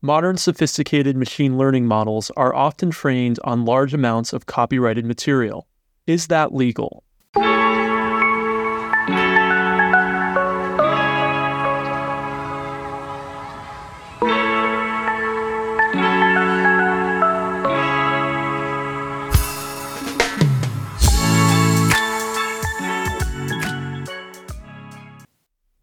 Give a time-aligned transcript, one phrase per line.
[0.00, 5.66] Modern sophisticated machine learning models are often trained on large amounts of copyrighted material.
[6.06, 7.02] Is that legal?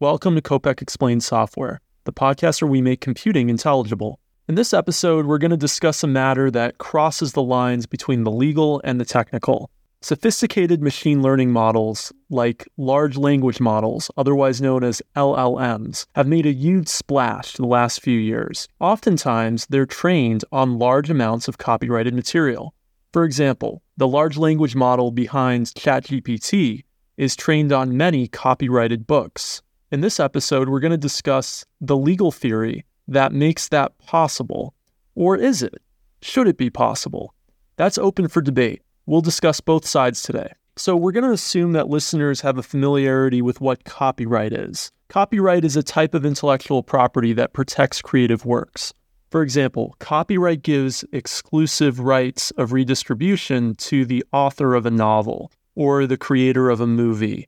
[0.00, 4.18] Welcome to Kopec Explains Software, the podcast where we make computing intelligible.
[4.48, 8.30] In this episode, we're going to discuss a matter that crosses the lines between the
[8.30, 9.70] legal and the technical.
[10.02, 16.52] Sophisticated machine learning models, like large language models, otherwise known as LLMs, have made a
[16.52, 18.68] huge splash in the last few years.
[18.78, 22.72] Oftentimes, they're trained on large amounts of copyrighted material.
[23.12, 26.84] For example, the large language model behind ChatGPT
[27.16, 29.62] is trained on many copyrighted books.
[29.92, 34.74] In this episode, we're going to discuss the legal theory that makes that possible.
[35.14, 35.80] Or is it?
[36.20, 37.32] Should it be possible?
[37.76, 38.82] That's open for debate.
[39.06, 40.50] We'll discuss both sides today.
[40.74, 44.90] So, we're going to assume that listeners have a familiarity with what copyright is.
[45.08, 48.92] Copyright is a type of intellectual property that protects creative works.
[49.30, 56.08] For example, copyright gives exclusive rights of redistribution to the author of a novel or
[56.08, 57.46] the creator of a movie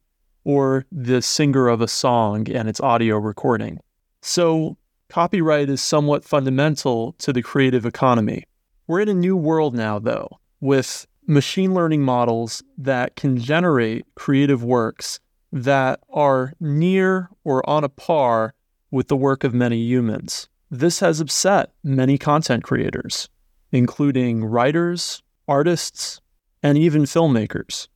[0.48, 3.78] or the singer of a song and its audio recording.
[4.22, 4.78] So,
[5.10, 8.44] copyright is somewhat fundamental to the creative economy.
[8.86, 14.64] We're in a new world now, though, with machine learning models that can generate creative
[14.64, 15.20] works
[15.52, 18.54] that are near or on a par
[18.91, 20.48] with the work of many humans.
[20.70, 23.28] This has upset many content creators,
[23.70, 26.22] including writers, artists,
[26.62, 27.88] and even filmmakers.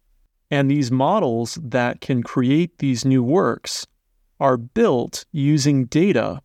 [0.52, 3.86] And these models that can create these new works
[4.38, 6.42] are built using data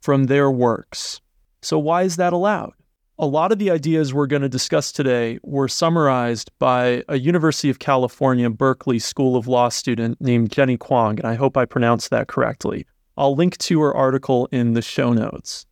[0.00, 1.20] from their works.
[1.60, 2.72] So, why is that allowed?
[3.18, 7.68] A lot of the ideas we're going to discuss today were summarized by a University
[7.68, 12.08] of California, Berkeley School of Law student named Jenny Quang, and I hope I pronounced
[12.08, 12.86] that correctly.
[13.18, 15.66] I'll link to her article in the show notes.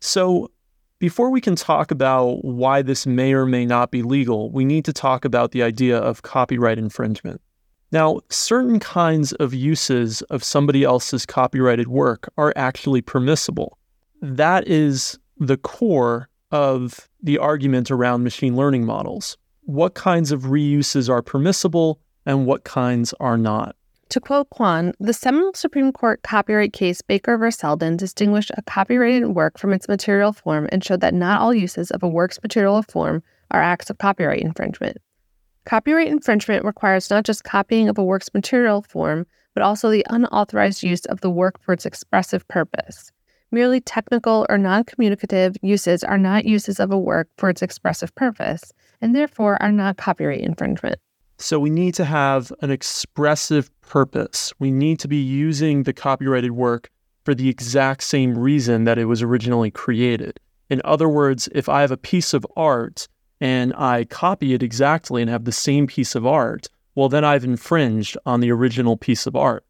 [0.00, 0.50] So,
[0.98, 4.84] before we can talk about why this may or may not be legal, we need
[4.84, 7.40] to talk about the idea of copyright infringement.
[7.90, 13.78] Now, certain kinds of uses of somebody else's copyrighted work are actually permissible.
[14.20, 19.38] That is the core of the argument around machine learning models.
[19.62, 23.76] What kinds of reuses are permissible and what kinds are not?
[24.10, 27.50] To quote Quang, the seminal Supreme Court copyright case Baker v.
[27.50, 31.90] Selden distinguished a copyrighted work from its material form and showed that not all uses
[31.90, 34.96] of a work's material form are acts of copyright infringement.
[35.66, 40.82] Copyright infringement requires not just copying of a work's material form, but also the unauthorized
[40.82, 43.12] use of the work for its expressive purpose.
[43.50, 48.14] Merely technical or non communicative uses are not uses of a work for its expressive
[48.14, 50.98] purpose, and therefore are not copyright infringement.
[51.38, 54.52] So we need to have an expressive purpose.
[54.58, 56.90] We need to be using the copyrighted work
[57.24, 60.40] for the exact same reason that it was originally created.
[60.68, 63.08] In other words, if I have a piece of art
[63.40, 67.44] and I copy it exactly and have the same piece of art, well, then I've
[67.44, 69.64] infringed on the original piece of art.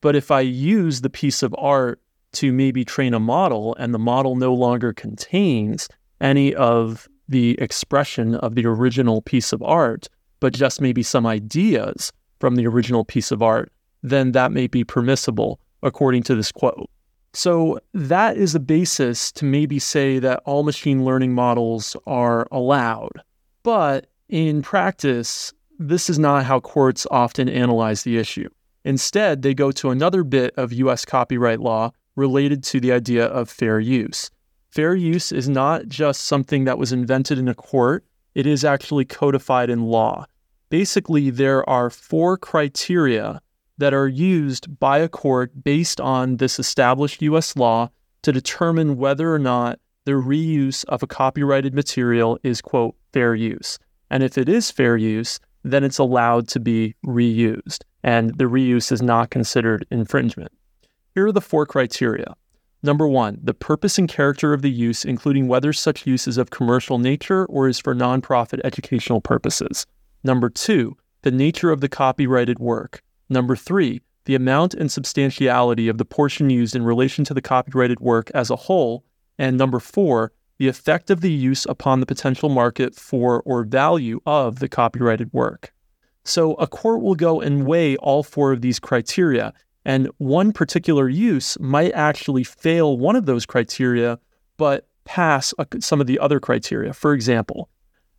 [0.00, 2.00] But if I use the piece of art
[2.34, 5.88] to maybe train a model and the model no longer contains
[6.20, 10.08] any of the expression of the original piece of art,
[10.40, 13.72] but just maybe some ideas from the original piece of art,
[14.02, 16.88] then that may be permissible according to this quote.
[17.34, 23.22] So that is a basis to maybe say that all machine learning models are allowed.
[23.62, 28.48] But in practice, this is not how courts often analyze the issue.
[28.84, 33.50] Instead, they go to another bit of US copyright law related to the idea of
[33.50, 34.30] fair use.
[34.70, 38.04] Fair use is not just something that was invented in a court
[38.38, 40.24] it is actually codified in law.
[40.70, 43.40] Basically, there are four criteria
[43.78, 47.90] that are used by a court based on this established US law
[48.22, 53.76] to determine whether or not the reuse of a copyrighted material is, quote, fair use.
[54.08, 58.92] And if it is fair use, then it's allowed to be reused, and the reuse
[58.92, 60.52] is not considered infringement.
[61.12, 62.34] Here are the four criteria
[62.82, 66.50] Number one, the purpose and character of the use, including whether such use is of
[66.50, 69.84] commercial nature or is for nonprofit educational purposes.
[70.22, 73.02] Number two, the nature of the copyrighted work.
[73.28, 77.98] Number three, the amount and substantiality of the portion used in relation to the copyrighted
[77.98, 79.04] work as a whole.
[79.38, 84.20] And number four, the effect of the use upon the potential market for or value
[84.26, 85.72] of the copyrighted work.
[86.24, 89.54] So a court will go and weigh all four of these criteria
[89.88, 94.18] and one particular use might actually fail one of those criteria,
[94.58, 96.92] but pass some of the other criteria.
[96.92, 97.70] For example,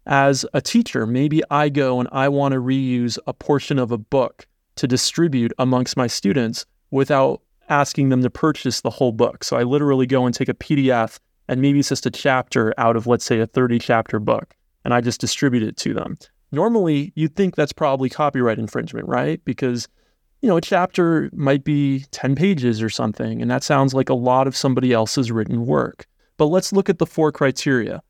[0.07, 3.99] as a teacher, maybe I go and I want to reuse a portion of a
[3.99, 9.43] book to distribute amongst my students without asking them to purchase the whole book.
[9.43, 12.95] So I literally go and take a PDF and maybe it's just a chapter out
[12.95, 16.17] of, let's say, a 30 chapter book, and I just distribute it to them.
[16.51, 19.39] Normally, you'd think that's probably copyright infringement, right?
[19.45, 19.87] Because
[20.41, 24.13] you know, a chapter might be 10 pages or something, and that sounds like a
[24.13, 26.05] lot of somebody else's written work.
[26.37, 28.01] But let's look at the four criteria.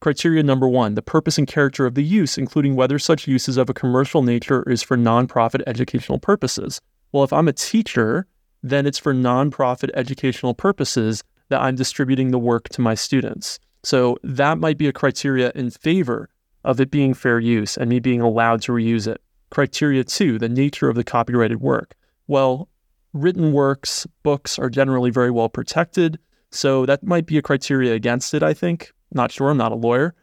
[0.00, 3.56] Criteria number one the purpose and character of the use, including whether such use is
[3.56, 6.80] of a commercial nature or is for nonprofit educational purposes.
[7.10, 8.26] Well, if I'm a teacher,
[8.62, 13.58] then it's for nonprofit educational purposes that I'm distributing the work to my students.
[13.82, 16.28] So that might be a criteria in favor
[16.64, 19.22] of it being fair use and me being allowed to reuse it.
[19.50, 21.94] Criteria two, the nature of the copyrighted work.
[22.26, 22.68] Well,
[23.12, 26.18] written works, books are generally very well protected.
[26.50, 28.92] So that might be a criteria against it, I think.
[29.12, 30.14] Not sure, I'm not a lawyer.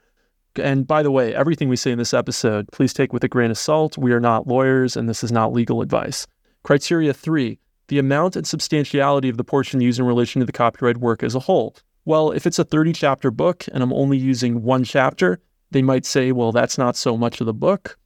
[0.56, 3.52] And by the way, everything we say in this episode, please take with a grain
[3.52, 3.98] of salt.
[3.98, 6.28] We are not lawyers and this is not legal advice.
[6.64, 11.02] Criteria three, the amount and substantiality of the portion used in relation to the copyrighted
[11.02, 11.76] work as a whole.
[12.06, 15.40] Well, if it's a 30 chapter book and I'm only using one chapter,
[15.72, 17.98] they might say, well, that's not so much of the book.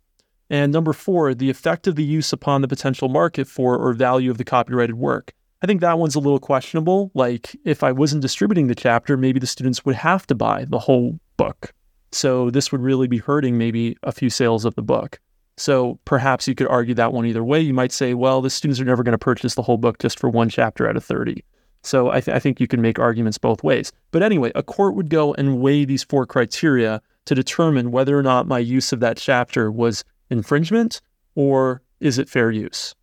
[0.50, 4.32] And number four, the effect of the use upon the potential market for or value
[4.32, 5.34] of the copyrighted work.
[5.62, 7.12] I think that one's a little questionable.
[7.14, 10.80] Like, if I wasn't distributing the chapter, maybe the students would have to buy the
[10.80, 11.74] whole book.
[12.12, 15.20] So, this would really be hurting maybe a few sales of the book.
[15.58, 17.60] So, perhaps you could argue that one either way.
[17.60, 20.18] You might say, well, the students are never going to purchase the whole book just
[20.18, 21.44] for one chapter out of 30.
[21.84, 23.92] So, I, th- I think you can make arguments both ways.
[24.12, 28.24] But anyway, a court would go and weigh these four criteria to determine whether or
[28.24, 31.02] not my use of that chapter was infringement
[31.36, 32.96] or is it fair use?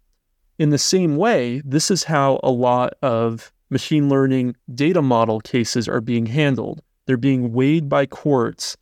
[0.59, 5.89] In the same way, this is how a lot of machine learning data model cases
[5.89, 6.83] are being handled.
[7.07, 8.77] They're being weighed by courts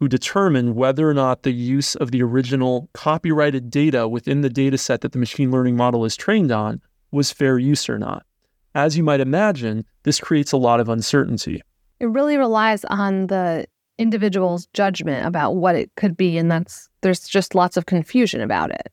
[0.00, 4.76] who determine whether or not the use of the original copyrighted data within the data
[4.76, 6.80] set that the machine learning model is trained on
[7.10, 8.26] was fair use or not.
[8.74, 11.62] As you might imagine, this creates a lot of uncertainty.
[12.00, 13.66] It really relies on the
[13.98, 18.70] individual's judgment about what it could be and that's there's just lots of confusion about
[18.70, 18.90] it.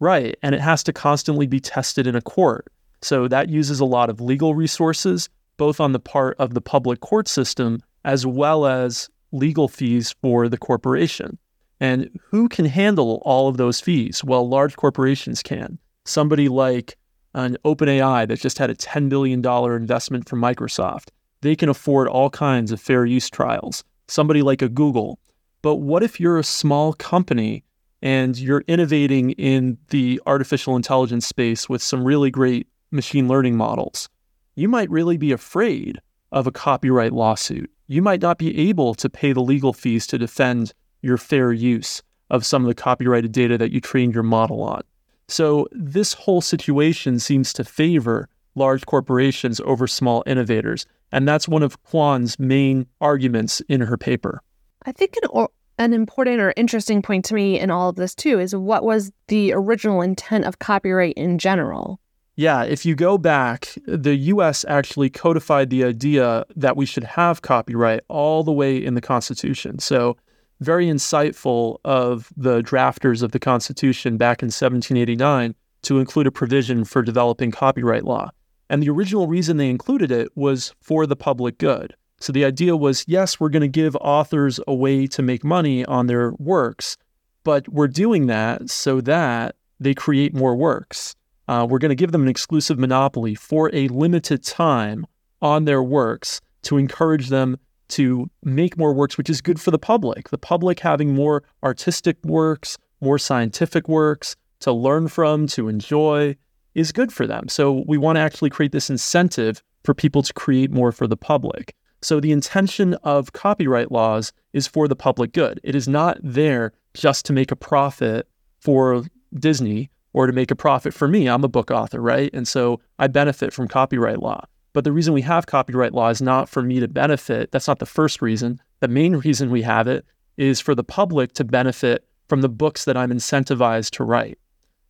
[0.00, 2.66] Right, and it has to constantly be tested in a court.
[3.02, 7.00] So that uses a lot of legal resources both on the part of the public
[7.00, 11.38] court system as well as legal fees for the corporation.
[11.80, 14.22] And who can handle all of those fees?
[14.24, 15.78] Well, large corporations can.
[16.04, 16.96] Somebody like
[17.34, 21.08] an OpenAI that just had a $10 billion investment from Microsoft,
[21.40, 25.18] they can afford all kinds of fair use trials somebody like a Google.
[25.62, 27.64] But what if you're a small company
[28.02, 34.08] and you're innovating in the artificial intelligence space with some really great machine learning models?
[34.54, 36.00] You might really be afraid
[36.30, 37.70] of a copyright lawsuit.
[37.86, 42.02] You might not be able to pay the legal fees to defend your fair use
[42.30, 44.82] of some of the copyrighted data that you trained your model on.
[45.28, 50.86] So, this whole situation seems to favor large corporations over small innovators.
[51.12, 54.42] And that's one of Quang's main arguments in her paper.
[54.84, 55.46] I think an,
[55.78, 59.12] an important or interesting point to me in all of this, too, is what was
[59.28, 62.00] the original intent of copyright in general?
[62.34, 67.42] Yeah, if you go back, the US actually codified the idea that we should have
[67.42, 69.78] copyright all the way in the Constitution.
[69.78, 70.16] So,
[70.60, 76.84] very insightful of the drafters of the Constitution back in 1789 to include a provision
[76.84, 78.30] for developing copyright law.
[78.72, 81.94] And the original reason they included it was for the public good.
[82.20, 85.84] So the idea was yes, we're going to give authors a way to make money
[85.84, 86.96] on their works,
[87.44, 91.14] but we're doing that so that they create more works.
[91.48, 95.06] Uh, we're going to give them an exclusive monopoly for a limited time
[95.42, 99.78] on their works to encourage them to make more works, which is good for the
[99.78, 100.30] public.
[100.30, 106.36] The public having more artistic works, more scientific works to learn from, to enjoy,
[106.74, 107.48] is good for them.
[107.48, 111.16] So we want to actually create this incentive for people to create more for the
[111.16, 111.74] public.
[112.00, 115.60] So the intention of copyright laws is for the public good.
[115.62, 118.28] It is not there just to make a profit
[118.60, 121.28] for Disney or to make a profit for me.
[121.28, 122.30] I'm a book author, right?
[122.34, 124.44] And so I benefit from copyright law.
[124.72, 127.52] But the reason we have copyright law is not for me to benefit.
[127.52, 128.60] That's not the first reason.
[128.80, 130.04] The main reason we have it
[130.36, 134.38] is for the public to benefit from the books that I'm incentivized to write.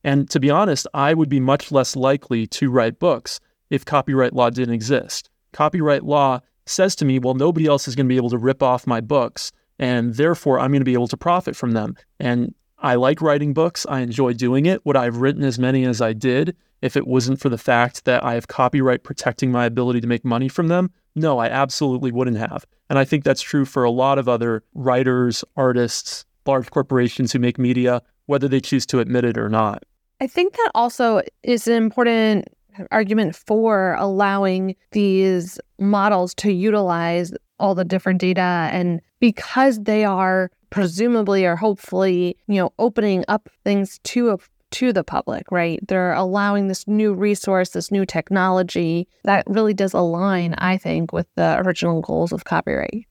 [0.05, 3.41] And to be honest, I would be much less likely to write books
[3.71, 5.31] if copyright law didn't exist.
[5.53, 8.63] Copyright law says to me, well, nobody else is going to be able to rip
[8.63, 11.97] off my books, and therefore I'm going to be able to profit from them.
[12.21, 13.87] And I like writing books.
[13.89, 14.85] I enjoy doing it.
[14.85, 18.05] Would I have written as many as I did if it wasn't for the fact
[18.05, 20.91] that I have copyright protecting my ability to make money from them?
[21.15, 22.67] No, I absolutely wouldn't have.
[22.91, 27.39] And I think that's true for a lot of other writers, artists, large corporations who
[27.39, 29.85] make media, whether they choose to admit it or not.
[30.23, 32.47] I think that also is an important
[32.93, 38.69] argument for allowing these models to utilize all the different data.
[38.71, 44.39] And because they are presumably or hopefully you know opening up things to a,
[44.71, 45.81] to the public right?
[45.89, 51.27] They're allowing this new resource this new technology that really does align i think with
[51.35, 53.07] the original goals of copyright.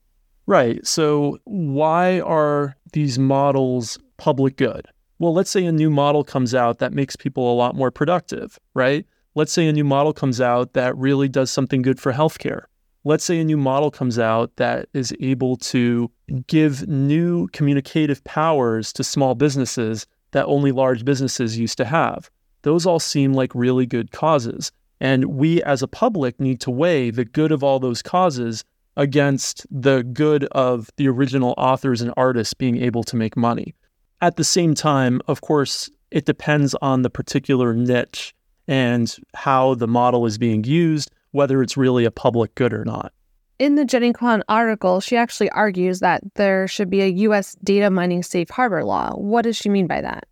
[0.46, 0.84] Right.
[0.86, 4.88] So why are these models public good
[5.22, 8.58] well let's say a new model comes out that makes people a lot more productive
[8.74, 12.64] right let's say a new model comes out that really does something good for healthcare
[13.04, 16.10] let's say a new model comes out that is able to
[16.46, 22.30] give new communicative powers to small businesses that only large businesses used to have.
[22.62, 24.72] Those all seem like really good causes.
[25.00, 28.64] And we as a public need to weigh the good of all those causes
[28.96, 33.74] against the good of the original authors and artists being able to make money.
[34.22, 38.34] At the same time, of course, it depends on the particular niche
[38.66, 43.12] and how the model is being used whether it's really a public good or not.
[43.58, 47.56] In the Jenny Quang article, she actually argues that there should be a U.S.
[47.64, 49.14] data mining safe harbor law.
[49.14, 50.26] What does she mean by that?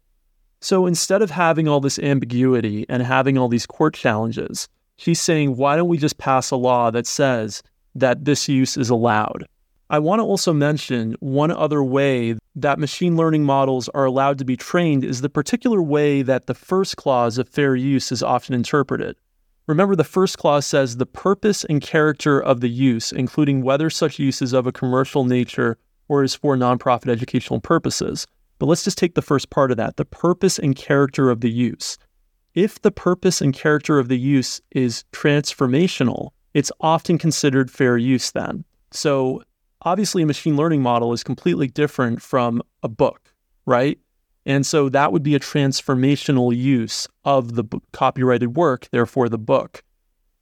[0.61, 5.56] So instead of having all this ambiguity and having all these court challenges, she's saying,
[5.56, 7.62] why don't we just pass a law that says
[7.94, 9.47] that this use is allowed?
[9.90, 14.44] I want to also mention one other way that machine learning models are allowed to
[14.44, 18.54] be trained is the particular way that the first clause of fair use is often
[18.54, 19.16] interpreted.
[19.66, 24.20] Remember, the first clause says the purpose and character of the use, including whether such
[24.20, 28.28] use is of a commercial nature or is for nonprofit educational purposes.
[28.61, 31.50] But let's just take the first part of that the purpose and character of the
[31.50, 31.99] use.
[32.54, 38.30] If the purpose and character of the use is transformational, it's often considered fair use
[38.30, 38.64] then.
[38.92, 39.42] So,
[39.82, 43.32] obviously, a machine learning model is completely different from a book,
[43.66, 43.99] right?
[44.46, 49.82] And so that would be a transformational use of the copyrighted work, therefore the book.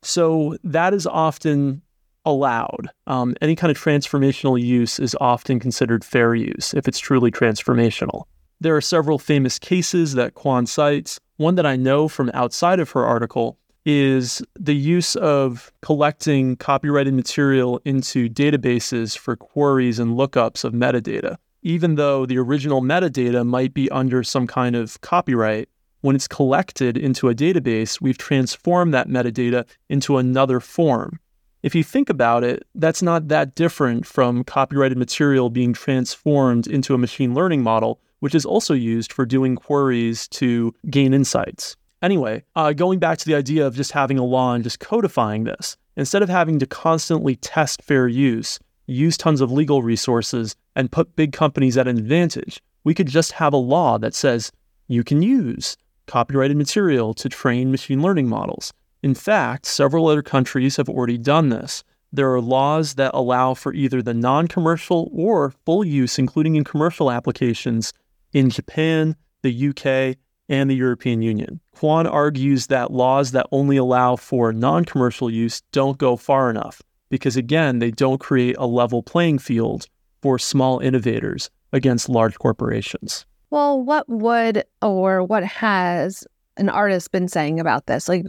[0.02, 1.83] So that is often
[2.25, 2.90] allowed.
[3.07, 8.25] Um, any kind of transformational use is often considered fair use if it's truly transformational.
[8.61, 11.18] There are several famous cases that Quang cites.
[11.37, 17.14] One that I know from outside of her article is the use of collecting copyrighted
[17.14, 23.75] material into databases for queries and lookups of metadata even though the original metadata might
[23.75, 25.68] be under some kind of copyright,
[26.00, 31.18] when it's collected into a database, we've transformed that metadata into another form.
[31.62, 36.95] If you think about it, that's not that different from copyrighted material being transformed into
[36.95, 41.76] a machine learning model, which is also used for doing queries to gain insights.
[42.00, 45.45] Anyway, uh, going back to the idea of just having a law and just codifying
[45.45, 50.93] this, instead of having to constantly test fair use, use tons of legal resources, and
[50.93, 52.61] put big companies at an advantage.
[52.85, 54.52] We could just have a law that says
[54.87, 55.76] you can use
[56.07, 58.73] copyrighted material to train machine learning models.
[59.02, 61.85] In fact, several other countries have already done this.
[62.12, 66.64] There are laws that allow for either the non commercial or full use, including in
[66.64, 67.93] commercial applications,
[68.33, 70.17] in Japan, the UK,
[70.49, 71.61] and the European Union.
[71.73, 76.83] Quang argues that laws that only allow for non commercial use don't go far enough
[77.11, 79.87] because, again, they don't create a level playing field
[80.21, 83.26] for small innovators against large corporations.
[83.50, 86.26] Well, what would or what has
[86.57, 88.09] an artist been saying about this?
[88.09, 88.26] Like,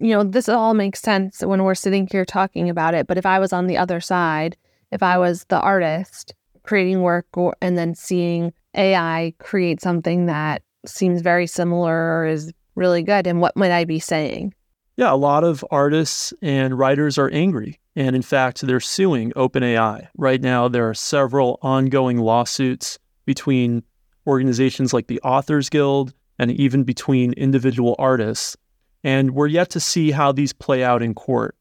[0.00, 3.06] you know, this all makes sense when we're sitting here talking about it.
[3.06, 4.56] But if I was on the other side,
[4.90, 10.62] if I was the artist creating work or, and then seeing AI create something that
[10.86, 14.54] seems very similar or is really good, and what might I be saying?
[14.96, 20.06] Yeah, a lot of artists and writers are angry and in fact, they're suing OpenAI.
[20.16, 23.82] Right now, there are several ongoing lawsuits between
[24.24, 28.56] organizations like the Authors Guild and even between individual artists.
[29.02, 31.56] And we're yet to see how these play out in court.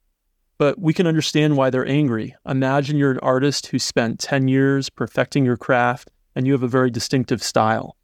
[0.60, 2.36] But we can understand why they're angry.
[2.48, 6.68] Imagine you're an artist who spent 10 years perfecting your craft and you have a
[6.68, 7.97] very distinctive style.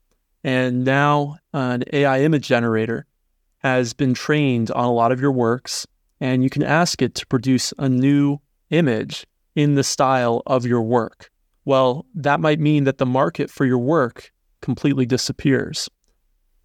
[0.44, 3.06] And now an AI image generator
[3.60, 5.88] has been trained on a lot of your works
[6.20, 10.82] and you can ask it to produce a new image in the style of your
[10.82, 11.30] work.
[11.66, 14.32] Well, that might mean that the market for your work
[14.62, 15.90] completely disappears.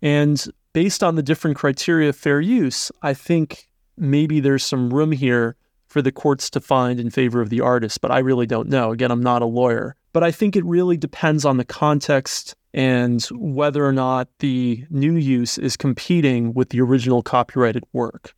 [0.02, 5.12] And based on the different criteria of fair use, I think maybe there's some room
[5.12, 5.56] here
[5.88, 8.92] for the courts to find in favor of the artist, but I really don't know.
[8.92, 9.97] Again, I'm not a lawyer.
[10.12, 15.16] But I think it really depends on the context and whether or not the new
[15.16, 18.35] use is competing with the original copyrighted work.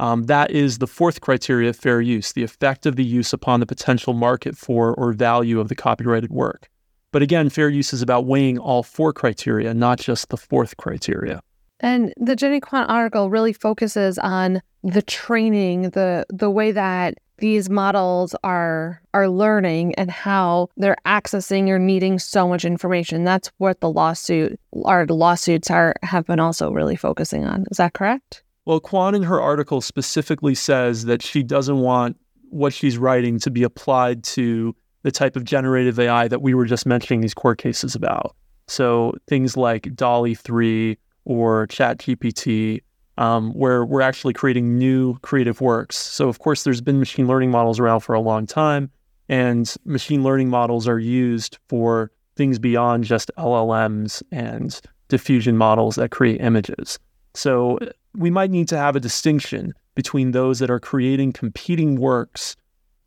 [0.00, 3.60] Um, that is the fourth criteria of fair use, the effect of the use upon
[3.60, 6.70] the potential market for or value of the copyrighted work.
[7.12, 11.42] But again, fair use is about weighing all four criteria, not just the fourth criteria.
[11.78, 17.68] And the Jenny Quang article really focuses on the training, the the way that these
[17.68, 23.24] models are are learning and how they're accessing or needing so much information.
[23.24, 27.66] That's what the lawsuit our lawsuits are have been also really focusing on.
[27.72, 28.44] Is that correct?
[28.64, 32.16] Well, Quang in her article specifically says that she doesn't want
[32.50, 36.64] what she's writing to be applied to the type of generative AI that we were
[36.64, 38.36] just mentioning these court cases about.
[38.68, 42.82] So things like DALL-E 3 or ChatGPT,
[43.18, 45.96] um, where we're actually creating new creative works.
[45.96, 48.90] So, of course, there's been machine learning models around for a long time,
[49.28, 56.10] and machine learning models are used for things beyond just LLMs and diffusion models that
[56.10, 56.98] create images.
[57.34, 57.78] So,
[58.14, 62.56] we might need to have a distinction between those that are creating competing works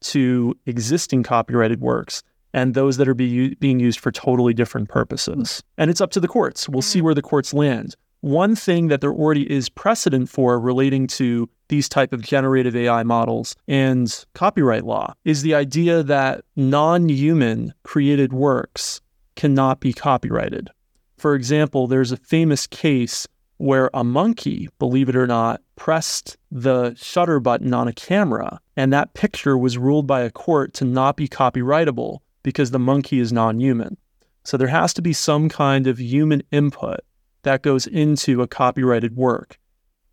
[0.02, 2.22] to existing copyrighted works
[2.54, 5.62] and those that are be, being used for totally different purposes.
[5.78, 6.70] And it's up to the courts.
[6.70, 7.06] We'll see mm-hmm.
[7.06, 7.96] where the courts land.
[8.26, 13.04] One thing that there already is precedent for relating to these type of generative AI
[13.04, 19.00] models and copyright law is the idea that non-human created works
[19.36, 20.72] cannot be copyrighted.
[21.20, 23.28] For example, there's a famous case
[23.58, 28.92] where a monkey, believe it or not, pressed the shutter button on a camera, and
[28.92, 33.32] that picture was ruled by a court to not be copyrightable because the monkey is
[33.32, 33.98] non human.
[34.44, 37.02] So there has to be some kind of human input
[37.46, 39.58] that goes into a copyrighted work.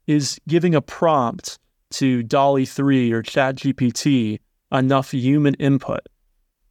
[0.06, 1.58] Is giving a prompt
[1.92, 4.38] to DALL-E 3 or ChatGPT
[4.70, 6.00] enough human input?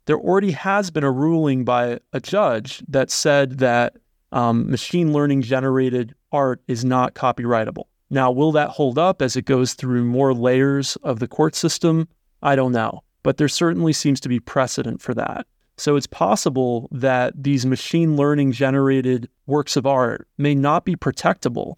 [0.05, 3.97] There already has been a ruling by a judge that said that
[4.31, 7.85] um, machine learning generated art is not copyrightable.
[8.09, 12.07] Now, will that hold up as it goes through more layers of the court system?
[12.41, 15.45] I don't know, but there certainly seems to be precedent for that.
[15.81, 21.73] So it's possible that these machine learning generated works of art may not be protectable.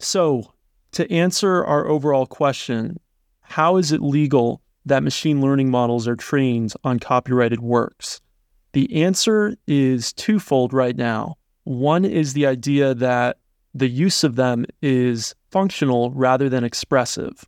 [0.00, 0.52] So,
[0.90, 2.98] to answer our overall question,
[3.42, 8.20] how is it legal that machine learning models are trained on copyrighted works?
[8.72, 11.36] The answer is twofold right now.
[11.62, 13.36] One is the idea that
[13.72, 17.44] the use of them is functional rather than expressive.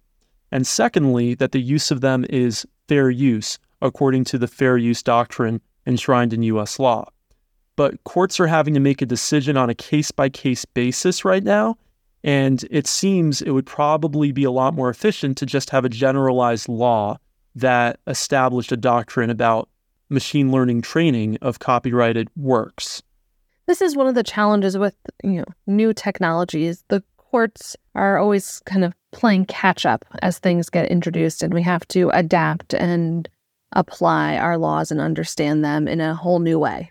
[0.52, 5.02] And secondly, that the use of them is fair use, according to the fair use
[5.02, 7.06] doctrine enshrined in US law.
[7.76, 11.42] But courts are having to make a decision on a case by case basis right
[11.42, 11.76] now.
[12.22, 15.88] And it seems it would probably be a lot more efficient to just have a
[15.88, 17.18] generalized law
[17.54, 19.68] that established a doctrine about
[20.10, 23.02] machine learning training of copyrighted works
[23.70, 26.82] this is one of the challenges with you know new technologies.
[26.88, 31.62] The courts are always kind of playing catch up as things get introduced, and we
[31.62, 33.28] have to adapt and
[33.72, 36.90] apply our laws and understand them in a whole new way.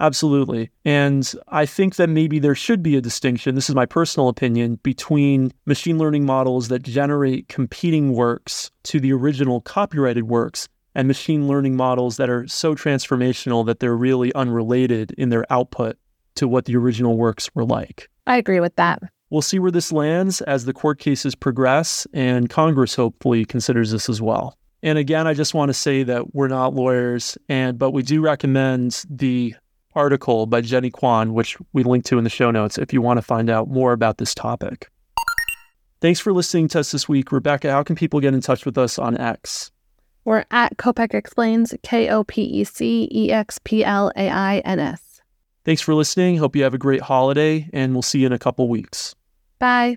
[0.00, 0.70] Absolutely.
[0.84, 4.80] And I think that maybe there should be a distinction, this is my personal opinion,
[4.82, 11.46] between machine learning models that generate competing works to the original copyrighted works and machine
[11.46, 15.96] learning models that are so transformational that they're really unrelated in their output
[16.34, 18.08] to what the original works were like.
[18.26, 19.00] I agree with that.
[19.30, 24.08] We'll see where this lands as the court cases progress, and Congress hopefully considers this
[24.08, 24.56] as well.
[24.84, 28.20] And again, I just want to say that we're not lawyers, and but we do
[28.20, 29.54] recommend the
[29.94, 33.16] article by Jenny Quang, which we link to in the show notes if you want
[33.16, 34.90] to find out more about this topic.
[36.02, 37.32] Thanks for listening to us this week.
[37.32, 39.72] Rebecca, how can people get in touch with us on X?
[40.26, 44.58] We're at Kopec Explains, K O P E C E X P L A I
[44.58, 45.22] N S.
[45.64, 46.36] Thanks for listening.
[46.36, 49.14] Hope you have a great holiday, and we'll see you in a couple weeks.
[49.58, 49.96] Bye.